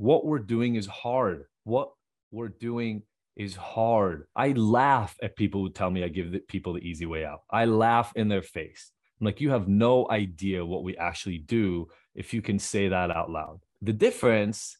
what 0.00 0.24
we're 0.24 0.38
doing 0.38 0.76
is 0.76 0.86
hard. 0.86 1.44
What 1.64 1.90
we're 2.30 2.48
doing 2.48 3.02
is 3.36 3.54
hard. 3.54 4.26
I 4.34 4.52
laugh 4.52 5.14
at 5.22 5.36
people 5.36 5.60
who 5.60 5.70
tell 5.70 5.90
me 5.90 6.02
I 6.02 6.08
give 6.08 6.32
the, 6.32 6.38
people 6.38 6.72
the 6.72 6.80
easy 6.80 7.04
way 7.04 7.26
out. 7.26 7.40
I 7.50 7.66
laugh 7.66 8.10
in 8.16 8.28
their 8.28 8.40
face. 8.40 8.92
I'm 9.20 9.26
like, 9.26 9.42
you 9.42 9.50
have 9.50 9.68
no 9.68 10.10
idea 10.10 10.64
what 10.64 10.84
we 10.84 10.96
actually 10.96 11.36
do 11.36 11.88
if 12.14 12.32
you 12.32 12.40
can 12.40 12.58
say 12.58 12.88
that 12.88 13.10
out 13.10 13.30
loud. 13.30 13.60
The 13.82 13.92
difference 13.92 14.78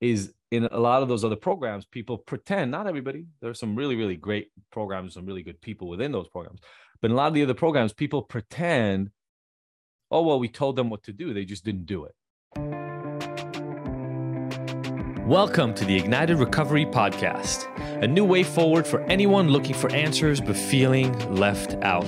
is 0.00 0.32
in 0.50 0.64
a 0.72 0.80
lot 0.80 1.02
of 1.02 1.08
those 1.08 1.22
other 1.22 1.36
programs, 1.36 1.84
people 1.84 2.16
pretend, 2.16 2.70
not 2.70 2.86
everybody, 2.86 3.26
there 3.42 3.50
are 3.50 3.54
some 3.54 3.76
really, 3.76 3.94
really 3.94 4.16
great 4.16 4.48
programs, 4.70 5.12
some 5.14 5.26
really 5.26 5.42
good 5.42 5.60
people 5.60 5.86
within 5.86 6.12
those 6.12 6.28
programs. 6.28 6.60
But 7.02 7.10
in 7.10 7.12
a 7.12 7.16
lot 7.16 7.28
of 7.28 7.34
the 7.34 7.42
other 7.42 7.52
programs, 7.52 7.92
people 7.92 8.22
pretend, 8.22 9.10
oh, 10.10 10.22
well, 10.22 10.40
we 10.40 10.48
told 10.48 10.76
them 10.76 10.88
what 10.88 11.02
to 11.02 11.12
do. 11.12 11.34
They 11.34 11.44
just 11.44 11.62
didn't 11.62 11.84
do 11.84 12.06
it. 12.06 12.14
Welcome 15.26 15.72
to 15.74 15.84
the 15.84 15.96
Ignited 15.96 16.38
Recovery 16.38 16.84
Podcast, 16.84 17.68
a 18.02 18.08
new 18.08 18.24
way 18.24 18.42
forward 18.42 18.84
for 18.84 19.02
anyone 19.02 19.50
looking 19.50 19.72
for 19.72 19.88
answers 19.92 20.40
but 20.40 20.56
feeling 20.56 21.16
left 21.32 21.74
out. 21.84 22.04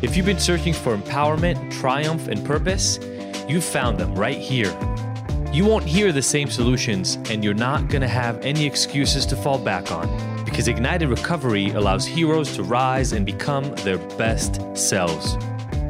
If 0.00 0.16
you've 0.16 0.26
been 0.26 0.38
searching 0.38 0.72
for 0.72 0.96
empowerment, 0.96 1.72
triumph, 1.72 2.28
and 2.28 2.46
purpose, 2.46 3.00
you've 3.48 3.64
found 3.64 3.98
them 3.98 4.14
right 4.14 4.38
here. 4.38 4.70
You 5.52 5.64
won't 5.64 5.84
hear 5.84 6.12
the 6.12 6.22
same 6.22 6.48
solutions, 6.48 7.16
and 7.28 7.42
you're 7.42 7.52
not 7.52 7.88
going 7.88 8.02
to 8.02 8.08
have 8.08 8.38
any 8.46 8.64
excuses 8.64 9.26
to 9.26 9.34
fall 9.34 9.58
back 9.58 9.90
on 9.90 10.44
because 10.44 10.68
Ignited 10.68 11.08
Recovery 11.08 11.70
allows 11.70 12.06
heroes 12.06 12.54
to 12.54 12.62
rise 12.62 13.12
and 13.12 13.26
become 13.26 13.74
their 13.82 13.98
best 14.16 14.60
selves. 14.76 15.34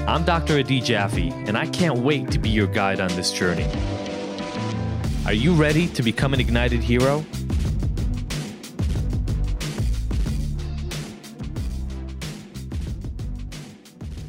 I'm 0.09 0.25
Dr. 0.25 0.59
Adi 0.59 0.81
Jaffe, 0.81 1.29
and 1.47 1.59
I 1.59 1.67
can't 1.67 1.99
wait 1.99 2.31
to 2.31 2.39
be 2.39 2.49
your 2.49 2.67
guide 2.67 2.99
on 2.99 3.09
this 3.09 3.31
journey. 3.31 3.69
Are 5.31 5.43
you 5.43 5.55
ready 5.55 5.87
to 5.87 6.03
become 6.03 6.35
an 6.35 6.41
ignited 6.41 6.83
hero? 6.83 7.25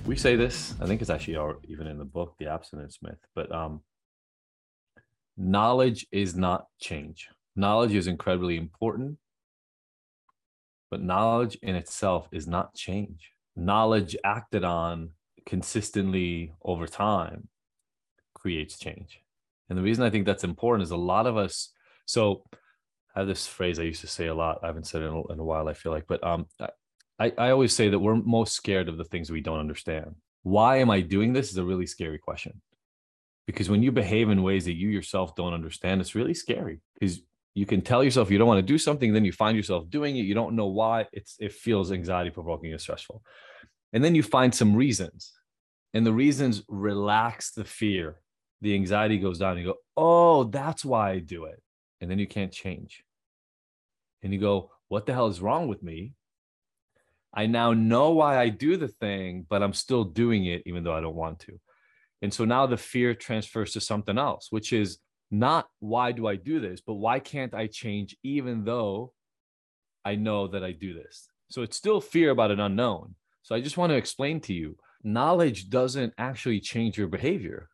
We 0.06 0.16
say 0.16 0.36
this, 0.36 0.76
I 0.80 0.86
think 0.86 1.02
it's 1.02 1.10
actually 1.10 1.56
even 1.68 1.88
in 1.88 1.98
the 1.98 2.06
book, 2.06 2.36
The 2.38 2.46
Abstinence 2.46 3.00
Myth, 3.02 3.18
but 3.34 3.52
um, 3.52 3.82
knowledge 5.36 6.06
is 6.12 6.36
not 6.36 6.68
change. 6.80 7.30
Knowledge 7.56 7.96
is 7.96 8.06
incredibly 8.06 8.56
important, 8.56 9.18
but 10.92 11.02
knowledge 11.02 11.58
in 11.64 11.74
itself 11.74 12.28
is 12.32 12.46
not 12.46 12.76
change. 12.76 13.32
Knowledge 13.56 14.16
acted 14.24 14.64
on 14.64 15.14
consistently 15.48 16.54
over 16.64 16.86
time 16.86 17.48
creates 18.36 18.78
change. 18.78 19.24
And 19.72 19.78
the 19.78 19.84
reason 19.84 20.04
I 20.04 20.10
think 20.10 20.26
that's 20.26 20.44
important 20.44 20.84
is 20.84 20.92
a 20.92 20.98
lot 20.98 21.28
of 21.28 21.38
us. 21.38 21.72
So 22.06 22.44
I 23.16 23.20
have 23.20 23.28
this 23.28 23.48
phrase 23.48 23.80
I 23.80 23.84
used 23.84 24.02
to 24.02 24.08
say 24.08 24.28
a 24.28 24.36
lot. 24.36 24.60
I 24.62 24.68
haven't 24.68 24.86
said 24.86 25.02
it 25.02 25.06
in 25.06 25.14
a, 25.14 25.32
in 25.32 25.40
a 25.40 25.46
while, 25.46 25.70
I 25.70 25.74
feel 25.74 25.94
like, 25.94 26.08
but 26.10 26.22
um, 26.26 26.48
I, 27.18 27.32
I 27.38 27.52
always 27.52 27.74
say 27.74 27.88
that 27.88 27.98
we're 27.98 28.16
most 28.16 28.54
scared 28.54 28.90
of 28.90 28.98
the 28.98 29.06
things 29.06 29.32
we 29.32 29.40
don't 29.40 29.62
understand. 29.62 30.16
Why 30.44 30.80
am 30.80 30.90
I 30.90 31.00
doing 31.00 31.32
this 31.32 31.52
is 31.52 31.58
a 31.58 31.64
really 31.64 31.86
scary 31.86 32.18
question. 32.18 32.62
Because 33.48 33.70
when 33.70 33.82
you 33.82 33.94
behave 33.94 34.30
in 34.30 34.44
ways 34.44 34.66
that 34.66 34.74
you 34.74 34.90
yourself 34.90 35.36
don't 35.36 35.54
understand, 35.54 36.02
it's 36.02 36.16
really 36.16 36.34
scary 36.34 36.82
because 37.00 37.22
you 37.56 37.66
can 37.66 37.80
tell 37.80 38.04
yourself 38.04 38.30
you 38.30 38.38
don't 38.38 38.50
want 38.50 38.60
to 38.60 38.74
do 38.74 38.78
something, 38.78 39.14
then 39.14 39.24
you 39.24 39.32
find 39.32 39.56
yourself 39.56 39.90
doing 39.90 40.18
it. 40.18 40.26
You 40.26 40.34
don't 40.34 40.58
know 40.58 40.68
why. 40.68 41.08
It's 41.14 41.38
it 41.40 41.54
feels 41.54 41.94
anxiety 41.94 42.30
provoking 42.30 42.74
and 42.74 42.82
stressful. 42.82 43.24
And 43.94 44.04
then 44.04 44.16
you 44.16 44.24
find 44.24 44.54
some 44.54 44.76
reasons. 44.76 45.32
And 45.94 46.06
the 46.06 46.12
reasons 46.12 46.62
relax 46.68 47.54
the 47.54 47.64
fear 47.64 48.18
the 48.62 48.76
anxiety 48.76 49.18
goes 49.18 49.40
down. 49.40 49.58
You 49.58 49.66
go, 49.66 49.78
oh, 49.98 50.46
that's 50.46 50.86
why 50.86 51.12
I 51.12 51.20
do 51.20 51.46
it. 51.46 51.62
And 52.00 52.10
then 52.10 52.20
you 52.20 52.28
can't 52.28 52.52
change. 52.52 53.04
And 54.24 54.34
you 54.34 54.40
go, 54.40 54.72
what 54.88 55.06
the 55.06 55.14
hell 55.14 55.28
is 55.28 55.42
wrong 55.42 55.68
with 55.68 55.82
me? 55.82 56.14
I 57.34 57.48
now 57.48 57.74
know 57.74 58.12
why 58.12 58.38
I 58.38 58.50
do 58.50 58.78
the 58.78 58.88
thing, 58.88 59.46
but 59.50 59.64
I'm 59.64 59.74
still 59.74 60.04
doing 60.04 60.46
it 60.46 60.64
even 60.66 60.84
though 60.84 60.94
I 60.94 61.02
don't 61.02 61.16
want 61.16 61.40
to. 61.42 61.60
And 62.22 62.34
so 62.34 62.46
now 62.46 62.68
the 62.68 62.78
fear 62.78 63.16
transfers 63.16 63.74
to 63.74 63.82
something 63.82 64.18
else, 64.18 64.48
which 64.52 64.74
is 64.74 65.00
not 65.32 65.68
why 65.80 66.12
do 66.12 66.28
I 66.28 66.36
do 66.36 66.60
this, 66.60 66.82
but 66.82 66.96
why 66.96 67.20
can't 67.20 67.54
I 67.54 67.68
change 67.68 68.18
even 68.22 68.66
though 68.66 69.14
I 70.04 70.16
know 70.16 70.48
that 70.48 70.64
I 70.64 70.74
do 70.74 70.94
this? 70.94 71.30
So 71.50 71.64
it's 71.64 71.78
still 71.78 72.02
fear 72.02 72.30
about 72.30 72.52
an 72.52 72.60
unknown. 72.60 73.16
So 73.44 73.56
I 73.56 73.62
just 73.62 73.78
want 73.78 73.92
to 73.92 73.98
explain 73.98 74.40
to 74.42 74.54
you 74.54 74.78
knowledge 75.04 75.70
doesn't 75.70 76.14
actually 76.20 76.60
change 76.60 76.96
your 76.96 77.08
behavior 77.08 77.71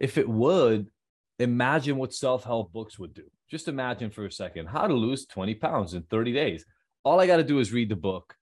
if 0.00 0.16
it 0.16 0.28
would, 0.28 0.90
imagine 1.38 1.96
what 1.96 2.14
self 2.14 2.42
help 2.42 2.72
books 2.72 2.98
would 2.98 3.14
do. 3.14 3.30
Just 3.50 3.68
imagine 3.68 4.10
for 4.10 4.24
a 4.24 4.32
second 4.32 4.66
how 4.66 4.86
to 4.86 4.94
lose 4.94 5.26
20 5.26 5.54
pounds 5.56 5.94
in 5.94 6.02
30 6.02 6.32
days. 6.32 6.64
All 7.04 7.20
I 7.20 7.26
got 7.26 7.36
to 7.36 7.44
do 7.44 7.58
is 7.58 7.72
read 7.72 7.90
the 7.90 7.96
book. 7.96 8.34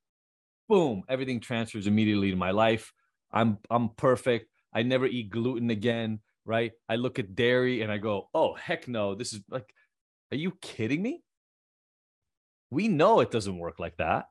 Boom, 0.68 1.02
everything 1.08 1.40
transfers 1.40 1.86
immediately 1.86 2.30
to 2.30 2.36
my 2.36 2.52
life. 2.52 2.92
I'm 3.32 3.58
I'm 3.70 3.90
perfect. 3.90 4.50
I 4.72 4.82
never 4.82 5.06
eat 5.06 5.30
gluten 5.30 5.70
again, 5.70 6.20
right? 6.44 6.72
I 6.88 6.96
look 6.96 7.18
at 7.18 7.34
dairy 7.34 7.82
and 7.82 7.90
I 7.90 7.98
go, 7.98 8.28
"Oh, 8.34 8.54
heck 8.54 8.86
no. 8.86 9.14
This 9.14 9.32
is 9.32 9.40
like 9.50 9.72
are 10.30 10.36
you 10.36 10.52
kidding 10.60 11.02
me?" 11.02 11.22
We 12.70 12.88
know 12.88 13.20
it 13.20 13.30
doesn't 13.30 13.58
work 13.58 13.78
like 13.78 13.96
that. 13.96 14.26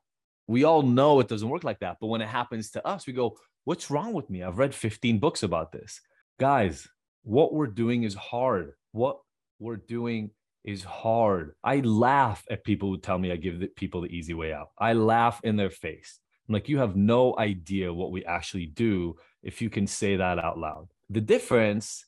We 0.46 0.64
all 0.64 0.84
know 0.84 1.20
it 1.20 1.28
doesn't 1.28 1.50
work 1.50 1.64
like 1.64 1.80
that. 1.80 1.98
But 2.00 2.08
when 2.08 2.22
it 2.22 2.28
happens 2.28 2.72
to 2.72 2.86
us, 2.88 3.08
we 3.08 3.14
go, 3.14 3.38
"What's 3.66 3.90
wrong 3.90 4.14
with 4.14 4.30
me? 4.30 4.44
I've 4.44 4.60
read 4.60 4.76
15 4.76 5.20
books 5.20 5.44
about 5.44 5.72
this." 5.72 6.02
Guys, 6.40 6.88
what 7.28 7.54
we're 7.54 7.68
doing 7.68 8.04
is 8.04 8.16
hard. 8.16 8.72
What 8.94 9.20
we're 9.60 9.76
doing 9.76 10.32
is 10.64 10.84
hard. 10.84 11.56
I 11.62 11.82
laugh 11.82 12.46
at 12.50 12.64
people 12.64 12.90
who 12.90 12.98
tell 12.98 13.20
me 13.20 13.34
I 13.34 13.36
give 13.36 13.60
the, 13.60 13.68
people 13.68 14.02
the 14.02 14.16
easy 14.16 14.34
way 14.34 14.54
out. 14.54 14.70
I 14.78 14.94
laugh 14.94 15.42
in 15.44 15.58
their 15.58 15.70
face. 15.70 16.20
I'm 16.48 16.54
like, 16.54 16.70
you 16.70 16.78
have 16.78 16.96
no 16.96 17.36
idea 17.38 17.94
what 17.94 18.12
we 18.12 18.24
actually 18.24 18.68
do 18.68 19.18
if 19.44 19.62
you 19.62 19.70
can 19.70 19.88
say 19.88 20.16
that 20.16 20.40
out 20.40 20.58
loud. 20.58 20.88
The 21.10 21.20
difference 21.20 22.06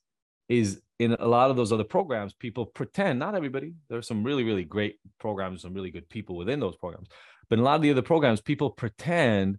is 0.48 0.82
in 1.00 1.18
a 1.20 1.28
lot 1.28 1.52
of 1.52 1.58
those 1.58 1.74
other 1.74 1.84
programs, 1.84 2.34
people 2.34 2.66
pretend, 2.66 3.20
not 3.20 3.36
everybody, 3.36 3.74
there 3.90 3.98
are 3.98 4.02
some 4.02 4.24
really, 4.24 4.46
really 4.46 4.64
great 4.64 5.00
programs, 5.20 5.64
some 5.64 5.74
really 5.74 5.92
good 5.92 6.08
people 6.08 6.38
within 6.38 6.62
those 6.62 6.78
programs. 6.78 7.10
But 7.50 7.60
in 7.60 7.60
a 7.60 7.66
lot 7.66 7.76
of 7.76 7.82
the 7.82 7.92
other 7.92 8.02
programs, 8.02 8.40
people 8.40 8.70
pretend, 8.70 9.58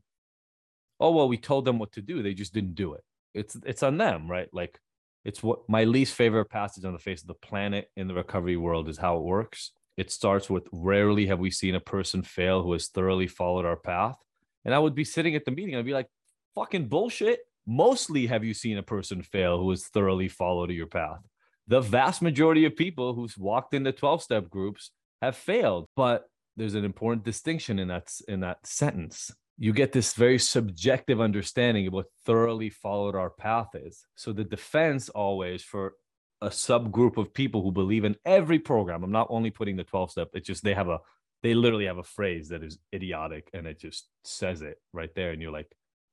oh, 0.99 1.11
well, 1.11 1.29
we 1.29 1.37
told 1.37 1.67
them 1.67 1.79
what 1.79 1.93
to 1.93 2.03
do. 2.03 2.23
They 2.23 2.35
just 2.35 2.55
didn't 2.55 2.77
do 2.77 2.95
it. 2.95 3.05
It's 3.35 3.57
it's 3.65 3.83
on 3.83 3.99
them, 3.99 4.29
right? 4.29 4.49
Like 4.53 4.81
it's 5.25 5.43
what 5.43 5.61
my 5.69 5.85
least 5.85 6.15
favorite 6.15 6.47
passage 6.47 6.85
on 6.85 6.93
the 6.93 6.99
face 6.99 7.21
of 7.21 7.29
the 7.29 7.35
planet 7.35 7.89
in 7.97 8.09
the 8.09 8.15
recovery 8.15 8.57
world 8.57 8.89
is 8.89 8.99
how 8.99 9.17
it 9.17 9.23
works. 9.23 9.73
It 9.97 10.11
starts 10.11 10.49
with 10.49 10.67
rarely 10.73 11.27
have 11.27 11.39
we 11.39 11.51
seen 11.51 11.75
a 11.75 11.81
person 11.81 12.23
fail 12.23 12.63
who 12.63 12.73
has 12.73 12.89
thoroughly 12.89 13.27
followed 13.27 13.67
our 13.67 13.77
path. 13.77 14.17
And 14.65 14.75
I 14.75 14.79
would 14.79 14.95
be 14.95 15.05
sitting 15.05 15.35
at 15.35 15.45
the 15.45 15.51
meeting, 15.51 15.77
I'd 15.77 15.85
be 15.85 15.93
like, 15.93 16.09
fucking 16.55 16.89
bullshit. 16.89 17.41
Mostly 17.67 18.27
have 18.27 18.45
you 18.45 18.55
seen 18.55 18.79
a 18.79 18.83
person 18.83 19.23
fail 19.23 19.59
who 19.59 19.71
has 19.71 19.87
thoroughly 19.89 20.29
followed 20.29 20.71
your 20.71 20.87
path. 20.87 21.21
The 21.69 21.81
vast 21.81 22.23
majority 22.23 22.65
of 22.65 22.75
people 22.75 23.15
who's 23.15 23.37
walked 23.37 23.75
into 23.75 23.93
12 23.93 24.23
step 24.23 24.51
groups 24.51 24.91
have 25.21 25.37
failed. 25.37 25.87
But 25.97 26.25
there's 26.57 26.75
an 26.75 26.85
important 26.85 27.25
distinction 27.25 27.79
in 27.79 27.89
that 27.89 28.11
in 28.27 28.41
that 28.41 28.67
sentence 28.67 29.31
you 29.63 29.75
get 29.75 29.93
this 29.93 30.15
very 30.15 30.39
subjective 30.39 31.21
understanding 31.21 31.87
of 31.87 31.93
what 31.93 32.07
thoroughly 32.25 32.71
followed 32.71 33.15
our 33.15 33.29
path 33.29 33.75
is. 33.75 34.07
So 34.15 34.33
the 34.33 34.43
defense 34.43 35.11
always 35.11 35.63
for 35.63 35.93
a 36.41 36.49
subgroup 36.49 37.19
of 37.19 37.35
people 37.35 37.61
who 37.63 37.71
believe 37.71 38.07
in 38.07 38.17
every 38.25 38.59
program, 38.59 39.05
I'm 39.05 39.13
not 39.13 39.27
only 39.29 39.51
putting 39.51 39.77
the 39.77 39.85
12 39.85 40.13
step, 40.13 40.31
it's 40.33 40.47
just 40.47 40.65
they 40.65 40.73
have 40.73 40.89
a 40.89 40.99
they 41.43 41.53
literally 41.53 41.85
have 41.87 41.99
a 41.99 42.03
phrase 42.03 42.49
that 42.49 42.63
is 42.63 42.79
idiotic 42.95 43.51
and 43.53 43.67
it 43.67 43.79
just 43.79 44.09
says 44.25 44.63
it 44.63 44.79
right 44.95 45.15
there. 45.15 45.31
And 45.31 45.43
you're 45.43 45.53
like, 45.53 45.71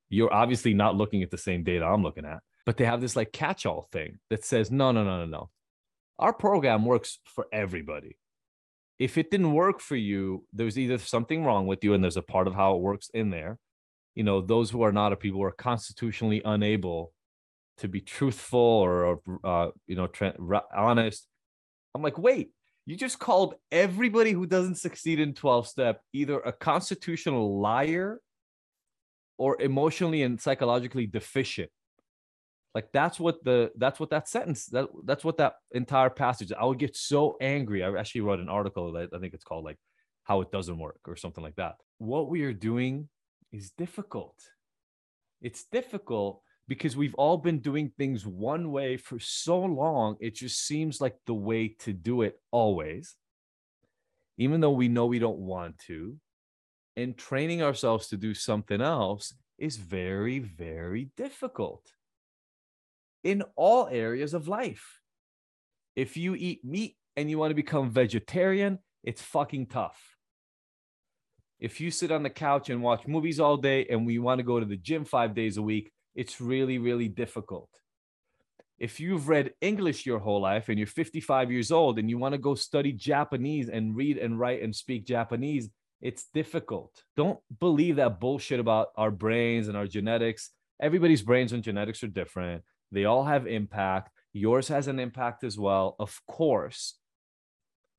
you're 0.09 0.33
obviously 0.33 0.73
not 0.73 0.95
looking 0.95 1.23
at 1.23 1.31
the 1.31 1.37
same 1.37 1.63
data 1.63 1.85
I'm 1.85 2.03
looking 2.03 2.25
at. 2.25 2.39
But 2.65 2.75
they 2.75 2.85
have 2.85 2.99
this 2.99 3.15
like 3.15 3.31
catch-all 3.31 3.87
thing 3.93 4.19
that 4.29 4.43
says, 4.43 4.71
no, 4.71 4.91
no, 4.91 5.05
no, 5.05 5.19
no, 5.19 5.25
no. 5.25 5.49
Our 6.19 6.33
program 6.33 6.85
works 6.85 7.19
for 7.23 7.47
everybody 7.51 8.17
if 8.99 9.17
it 9.17 9.29
didn't 9.29 9.53
work 9.53 9.79
for 9.79 9.95
you, 9.95 10.45
there's 10.53 10.77
either 10.77 10.97
something 10.97 11.43
wrong 11.43 11.67
with 11.67 11.83
you, 11.83 11.93
and 11.93 12.03
there's 12.03 12.17
a 12.17 12.21
part 12.21 12.47
of 12.47 12.55
how 12.55 12.75
it 12.75 12.81
works 12.81 13.09
in 13.13 13.29
there. 13.29 13.59
You 14.15 14.23
know, 14.23 14.41
those 14.41 14.71
who 14.71 14.81
are 14.81 14.91
not 14.91 15.13
a 15.13 15.15
people 15.15 15.39
who 15.39 15.45
are 15.45 15.51
constitutionally 15.51 16.41
unable 16.43 17.13
to 17.77 17.87
be 17.87 18.01
truthful 18.01 18.59
or, 18.59 19.19
uh, 19.43 19.69
you 19.85 19.95
know, 19.95 20.09
honest. 20.75 21.27
I'm 21.93 22.01
like, 22.01 22.17
wait, 22.17 22.49
you 22.87 22.95
just 22.95 23.19
called 23.19 23.55
everybody 23.71 24.31
who 24.31 24.47
doesn't 24.47 24.75
succeed 24.75 25.19
in 25.19 25.33
12 25.33 25.67
step 25.67 26.01
either 26.13 26.39
a 26.39 26.51
constitutional 26.51 27.59
liar 27.59 28.19
or 29.37 29.61
emotionally 29.61 30.23
and 30.23 30.41
psychologically 30.41 31.05
deficient 31.05 31.69
like 32.77 32.91
that's 32.93 33.19
what 33.19 33.43
the 33.43 33.71
that's 33.75 33.99
what 33.99 34.11
that 34.11 34.29
sentence 34.29 34.67
that 34.67 34.87
that's 35.03 35.25
what 35.25 35.37
that 35.37 35.55
entire 35.71 36.11
passage. 36.11 36.51
I 36.53 36.63
would 36.63 36.77
get 36.77 36.95
so 36.95 37.35
angry. 37.41 37.83
I 37.83 37.91
actually 37.97 38.21
wrote 38.21 38.39
an 38.39 38.49
article 38.49 38.91
that 38.91 39.09
I 39.15 39.17
think 39.17 39.33
it's 39.33 39.43
called 39.43 39.65
like 39.65 39.79
how 40.25 40.41
it 40.41 40.51
doesn't 40.51 40.77
work 40.77 40.99
or 41.07 41.15
something 41.15 41.43
like 41.43 41.55
that. 41.55 41.77
What 41.97 42.29
we 42.29 42.43
are 42.43 42.53
doing 42.53 43.09
is 43.51 43.71
difficult. 43.71 44.35
It's 45.41 45.63
difficult 45.63 46.43
because 46.67 46.95
we've 46.95 47.15
all 47.15 47.37
been 47.37 47.61
doing 47.61 47.93
things 47.97 48.27
one 48.27 48.71
way 48.71 48.95
for 48.95 49.17
so 49.17 49.59
long, 49.59 50.15
it 50.19 50.35
just 50.35 50.63
seems 50.67 51.01
like 51.01 51.15
the 51.25 51.33
way 51.33 51.69
to 51.79 51.93
do 51.93 52.21
it 52.21 52.39
always, 52.51 53.15
even 54.37 54.61
though 54.61 54.77
we 54.81 54.87
know 54.87 55.07
we 55.07 55.17
don't 55.17 55.39
want 55.39 55.79
to. 55.87 56.15
And 56.95 57.17
training 57.17 57.63
ourselves 57.63 58.07
to 58.09 58.17
do 58.17 58.35
something 58.35 58.81
else 58.81 59.33
is 59.57 59.77
very, 59.77 60.37
very 60.37 61.09
difficult 61.17 61.81
in 63.27 63.43
all 63.57 63.89
areas 63.91 64.33
of 64.33 64.47
life. 64.47 65.01
If 65.97 66.15
you 66.15 66.33
eat 66.33 66.63
meat 66.63 66.95
and 67.17 67.29
you 67.29 67.37
want 67.37 67.51
to 67.51 67.55
become 67.55 67.91
vegetarian, 67.91 68.79
it's 69.03 69.21
fucking 69.21 69.65
tough. 69.65 69.99
If 71.59 71.81
you 71.81 71.91
sit 71.91 72.09
on 72.09 72.23
the 72.23 72.29
couch 72.29 72.69
and 72.69 72.81
watch 72.81 73.05
movies 73.05 73.41
all 73.41 73.57
day 73.57 73.85
and 73.89 74.05
we 74.05 74.17
want 74.17 74.39
to 74.39 74.43
go 74.43 74.61
to 74.61 74.65
the 74.65 74.77
gym 74.77 75.03
five 75.03 75.35
days 75.35 75.57
a 75.57 75.61
week, 75.61 75.91
it's 76.15 76.39
really, 76.39 76.77
really 76.77 77.09
difficult. 77.09 77.69
If 78.79 79.01
you've 79.01 79.27
read 79.27 79.51
English 79.59 80.05
your 80.05 80.19
whole 80.19 80.39
life 80.39 80.69
and 80.69 80.77
you're 80.77 80.87
55 80.87 81.51
years 81.51 81.69
old 81.69 81.99
and 81.99 82.09
you 82.09 82.17
want 82.17 82.31
to 82.31 82.37
go 82.37 82.55
study 82.55 82.93
Japanese 82.93 83.67
and 83.67 83.93
read 83.93 84.17
and 84.19 84.39
write 84.39 84.61
and 84.61 84.73
speak 84.73 85.05
Japanese, 85.05 85.69
it's 85.99 86.27
difficult. 86.33 86.93
Don't 87.17 87.39
believe 87.59 87.97
that 87.97 88.21
bullshit 88.21 88.61
about 88.61 88.87
our 88.95 89.11
brains 89.11 89.67
and 89.67 89.75
our 89.75 89.87
genetics. 89.87 90.51
Everybody's 90.81 91.23
brains 91.23 91.51
and 91.51 91.61
genetics 91.61 92.03
are 92.03 92.07
different. 92.07 92.63
They 92.91 93.05
all 93.05 93.23
have 93.25 93.47
impact. 93.47 94.11
Yours 94.33 94.67
has 94.67 94.87
an 94.87 94.99
impact 94.99 95.43
as 95.43 95.57
well, 95.57 95.95
of 95.99 96.19
course. 96.27 96.95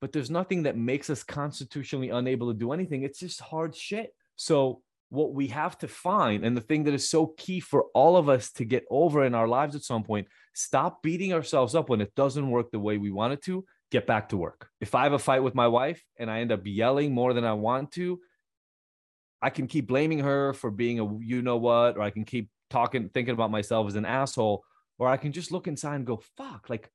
But 0.01 0.13
there's 0.13 0.31
nothing 0.31 0.63
that 0.63 0.77
makes 0.77 1.11
us 1.11 1.25
constitutionally 1.25 2.11
unable 2.11 2.53
to 2.53 2.59
do 2.59 2.73
anything. 2.73 3.03
It's 3.03 3.19
just 3.19 3.41
hard 3.41 3.75
shit. 3.75 4.15
So, 4.37 4.83
what 5.11 5.33
we 5.33 5.47
have 5.49 5.79
to 5.79 5.89
find, 5.89 6.45
and 6.45 6.55
the 6.55 6.61
thing 6.61 6.85
that 6.85 6.93
is 6.93 7.09
so 7.09 7.29
key 7.39 7.61
for 7.61 7.85
all 7.95 8.17
of 8.17 8.29
us 8.29 8.53
to 8.53 8.65
get 8.67 8.85
over 8.91 9.25
in 9.25 9.35
our 9.35 9.49
lives 9.49 9.75
at 9.75 9.83
some 9.83 10.05
point, 10.05 10.29
stop 10.53 11.03
beating 11.03 11.33
ourselves 11.33 11.75
up 11.75 11.89
when 11.89 12.03
it 12.03 12.15
doesn't 12.15 12.51
work 12.51 12.71
the 12.71 12.79
way 12.79 12.99
we 12.99 13.11
want 13.11 13.33
it 13.33 13.43
to. 13.45 13.65
Get 13.91 14.07
back 14.07 14.29
to 14.29 14.37
work. 14.37 14.69
If 14.83 14.95
I 14.95 15.05
have 15.05 15.15
a 15.15 15.19
fight 15.19 15.43
with 15.43 15.55
my 15.55 15.67
wife 15.67 16.05
and 16.19 16.31
I 16.31 16.41
end 16.41 16.53
up 16.53 16.61
yelling 16.65 17.15
more 17.15 17.33
than 17.33 17.45
I 17.45 17.55
want 17.55 17.93
to, 17.93 18.21
I 19.41 19.49
can 19.49 19.67
keep 19.67 19.87
blaming 19.87 20.19
her 20.19 20.53
for 20.53 20.71
being 20.71 21.01
a 21.01 21.19
you 21.21 21.41
know 21.41 21.57
what, 21.57 21.97
or 21.97 22.03
I 22.03 22.11
can 22.11 22.27
keep 22.27 22.51
talking, 22.69 23.09
thinking 23.09 23.35
about 23.35 23.51
myself 23.51 23.87
as 23.89 23.97
an 23.97 24.05
asshole, 24.05 24.63
or 24.99 25.09
I 25.09 25.17
can 25.17 25.33
just 25.33 25.53
look 25.53 25.67
inside 25.67 25.97
and 25.97 26.07
go, 26.07 26.21
fuck, 26.37 26.69
like, 26.69 26.91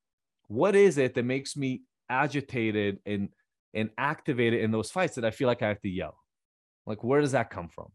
what 0.48 0.76
is 0.76 0.98
it 0.98 1.16
that 1.16 1.26
makes 1.26 1.56
me 1.56 1.84
agitated 2.10 3.00
and 3.06 3.30
and 3.74 3.90
activated 3.98 4.62
in 4.62 4.72
those 4.72 4.92
fights 4.92 5.16
that 5.16 5.26
I 5.26 5.32
feel 5.32 5.48
like 5.48 5.62
I 5.62 5.70
have 5.70 5.82
to 5.82 5.90
yell? 5.90 6.18
Like, 6.86 7.04
where 7.04 7.22
does 7.22 7.32
that 7.32 7.50
come 7.50 7.70
from? 7.70 7.88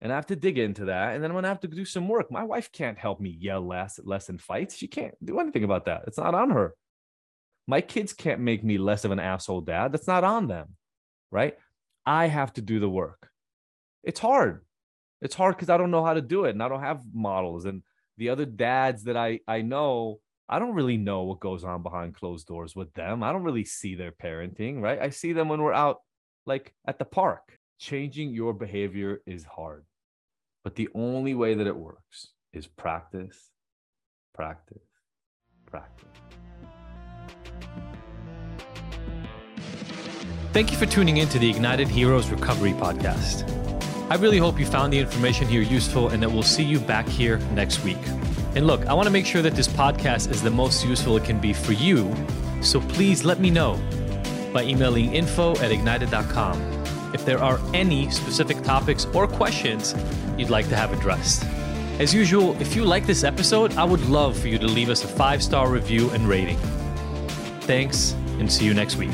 And 0.00 0.12
I 0.12 0.16
have 0.16 0.26
to 0.26 0.36
dig 0.36 0.58
into 0.58 0.86
that. 0.86 1.14
And 1.14 1.22
then 1.22 1.30
I'm 1.30 1.36
gonna 1.36 1.48
have 1.48 1.60
to 1.60 1.68
do 1.68 1.84
some 1.84 2.08
work. 2.08 2.30
My 2.30 2.42
wife 2.42 2.72
can't 2.72 2.98
help 2.98 3.20
me 3.20 3.30
yell 3.30 3.66
less, 3.66 4.00
less 4.02 4.28
in 4.28 4.38
fights. 4.38 4.76
She 4.76 4.88
can't 4.88 5.14
do 5.24 5.38
anything 5.38 5.64
about 5.64 5.86
that. 5.86 6.02
It's 6.08 6.18
not 6.18 6.34
on 6.34 6.50
her. 6.50 6.74
My 7.68 7.80
kids 7.80 8.12
can't 8.12 8.40
make 8.40 8.64
me 8.64 8.76
less 8.78 9.04
of 9.04 9.12
an 9.12 9.20
asshole 9.20 9.60
dad. 9.60 9.92
That's 9.92 10.08
not 10.08 10.24
on 10.24 10.48
them. 10.48 10.70
Right. 11.30 11.56
I 12.04 12.26
have 12.26 12.52
to 12.54 12.60
do 12.60 12.80
the 12.80 12.90
work. 12.90 13.30
It's 14.02 14.18
hard. 14.18 14.64
It's 15.20 15.36
hard 15.36 15.54
because 15.54 15.70
I 15.70 15.76
don't 15.76 15.92
know 15.92 16.04
how 16.04 16.14
to 16.14 16.20
do 16.20 16.46
it 16.46 16.50
and 16.50 16.62
I 16.62 16.68
don't 16.68 16.82
have 16.82 17.02
models. 17.14 17.64
And 17.64 17.84
the 18.16 18.28
other 18.28 18.44
dads 18.44 19.04
that 19.04 19.16
I, 19.16 19.40
I 19.48 19.62
know, 19.62 20.20
I 20.48 20.58
don't 20.58 20.74
really 20.74 20.96
know 20.96 21.22
what 21.22 21.40
goes 21.40 21.64
on 21.64 21.82
behind 21.82 22.14
closed 22.14 22.46
doors 22.46 22.76
with 22.76 22.92
them. 22.94 23.22
I 23.22 23.32
don't 23.32 23.44
really 23.44 23.64
see 23.64 23.94
their 23.94 24.12
parenting, 24.12 24.80
right? 24.80 25.00
I 25.00 25.10
see 25.10 25.32
them 25.32 25.48
when 25.48 25.62
we're 25.62 25.72
out 25.72 26.00
like 26.46 26.74
at 26.86 26.98
the 26.98 27.04
park. 27.04 27.58
Changing 27.78 28.30
your 28.30 28.52
behavior 28.52 29.22
is 29.26 29.44
hard. 29.44 29.84
But 30.62 30.76
the 30.76 30.88
only 30.94 31.34
way 31.34 31.54
that 31.54 31.66
it 31.66 31.76
works 31.76 32.28
is 32.52 32.66
practice, 32.66 33.50
practice, 34.34 34.82
practice. 35.66 36.08
Thank 40.52 40.70
you 40.70 40.76
for 40.76 40.86
tuning 40.86 41.16
in 41.16 41.28
to 41.30 41.38
the 41.38 41.48
Ignited 41.48 41.88
Heroes 41.88 42.28
Recovery 42.30 42.72
Podcast. 42.72 43.61
I 44.12 44.16
really 44.16 44.36
hope 44.36 44.60
you 44.60 44.66
found 44.66 44.92
the 44.92 44.98
information 44.98 45.48
here 45.48 45.62
useful 45.62 46.10
and 46.10 46.22
that 46.22 46.30
we'll 46.30 46.42
see 46.42 46.62
you 46.62 46.78
back 46.78 47.08
here 47.08 47.38
next 47.54 47.82
week. 47.82 47.96
And 48.54 48.66
look, 48.66 48.84
I 48.84 48.92
want 48.92 49.06
to 49.06 49.10
make 49.10 49.24
sure 49.24 49.40
that 49.40 49.54
this 49.54 49.66
podcast 49.66 50.30
is 50.30 50.42
the 50.42 50.50
most 50.50 50.84
useful 50.84 51.16
it 51.16 51.24
can 51.24 51.40
be 51.40 51.54
for 51.54 51.72
you, 51.72 52.14
so 52.60 52.78
please 52.78 53.24
let 53.24 53.40
me 53.40 53.48
know 53.48 53.80
by 54.52 54.64
emailing 54.64 55.14
info 55.14 55.52
at 55.62 55.72
ignited.com 55.72 56.60
if 57.14 57.24
there 57.24 57.42
are 57.42 57.58
any 57.72 58.10
specific 58.10 58.62
topics 58.62 59.06
or 59.14 59.26
questions 59.26 59.94
you'd 60.36 60.50
like 60.50 60.68
to 60.68 60.76
have 60.76 60.92
addressed. 60.92 61.46
As 61.98 62.12
usual, 62.12 62.54
if 62.60 62.76
you 62.76 62.84
like 62.84 63.06
this 63.06 63.24
episode, 63.24 63.72
I 63.78 63.84
would 63.84 64.04
love 64.10 64.38
for 64.38 64.48
you 64.48 64.58
to 64.58 64.66
leave 64.66 64.90
us 64.90 65.04
a 65.04 65.08
five 65.08 65.42
star 65.42 65.70
review 65.70 66.10
and 66.10 66.28
rating. 66.28 66.58
Thanks, 67.62 68.12
and 68.38 68.52
see 68.52 68.66
you 68.66 68.74
next 68.74 68.96
week. 68.96 69.08